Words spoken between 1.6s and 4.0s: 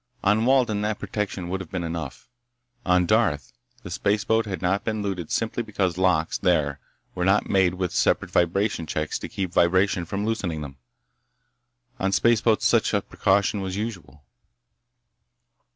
have been enough. On Darth, the